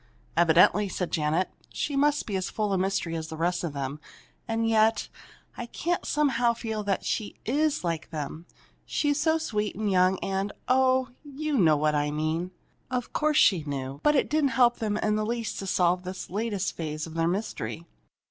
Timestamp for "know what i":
11.55-12.09